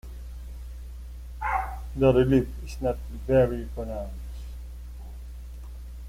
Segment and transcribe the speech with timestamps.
[1.95, 4.15] The relief is not very pronounced.